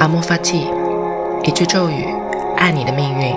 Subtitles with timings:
[0.00, 0.66] 阿莫法蒂，
[1.42, 2.06] 一句咒语，
[2.56, 3.36] 爱你的命运。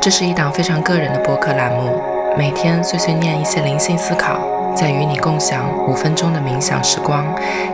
[0.00, 1.92] 这是一档非常个人的播客栏目，
[2.38, 4.38] 每天碎碎念一些灵性思考，
[4.74, 7.22] 再与你共享五分钟的冥想时光，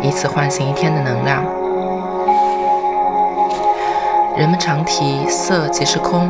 [0.02, 1.44] 以此唤醒一天的能量。
[4.36, 6.28] 人们常提色即是空，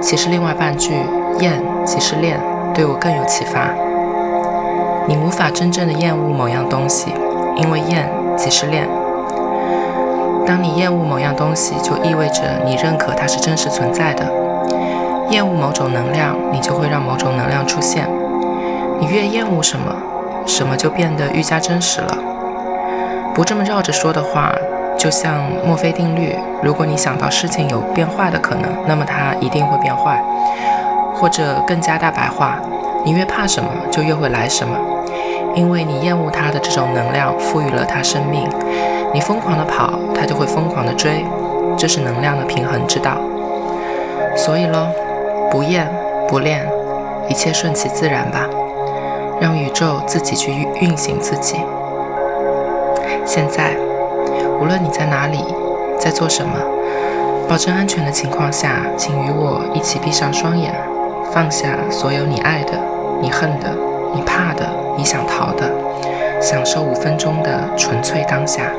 [0.00, 0.94] 其实另外半句
[1.38, 2.40] 厌即是恋，
[2.74, 3.68] 对我更有启发。
[5.06, 7.14] 你无法真正的厌恶某样东西，
[7.54, 8.88] 因为厌即是恋。
[10.46, 14.24] 当你厌恶某样东西，就意味着你认可它是真实存在的。
[15.30, 18.08] 厌恶某种能量，你就会让某种能量出现。
[19.00, 19.94] 你越厌恶什么，
[20.46, 22.18] 什么就变得愈加真实了。
[23.34, 24.52] 不这么绕着说的话。
[24.98, 30.22] 就像墨菲定律，如果你想到事情有变坏的可能，那么它一定会变坏。
[31.14, 32.60] 或者更加大白话，
[33.04, 34.76] 你越怕什么，就越会来什么，
[35.56, 38.48] 因为你厌恶它的这种能量赋予了它生命。
[39.12, 41.24] 你疯狂的跑，它就会疯狂的追，
[41.76, 43.16] 这是能量的平衡之道。
[44.36, 44.88] 所以喽，
[45.50, 45.88] 不厌
[46.26, 46.66] 不恋，
[47.28, 48.48] 一切顺其自然吧，
[49.40, 51.56] 让宇宙自己去运运行自己。
[53.24, 53.76] 现在。
[54.60, 55.44] 无论你在哪里，
[55.98, 56.52] 在做什么，
[57.48, 60.72] 保证安全的情况下，请与我一起闭上双眼，
[61.32, 62.74] 放下所有你爱的、
[63.20, 63.66] 你恨的、
[64.14, 64.64] 你怕的、
[64.96, 65.68] 你想逃的，
[66.40, 68.70] 享受五分钟的纯粹当下。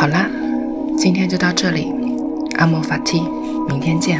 [0.00, 0.26] 好啦，
[0.96, 1.92] 今天就到这里，
[2.56, 3.20] 阿莫法蒂，
[3.68, 4.18] 明天见。